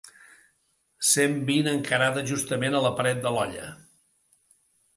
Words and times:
Cent 1.09 1.35
vint 1.49 1.69
encarada 1.73 2.25
justament 2.31 2.79
a 2.79 2.81
la 2.87 2.93
paret 3.01 3.23
de 3.27 3.35
l'olla. 3.37 3.69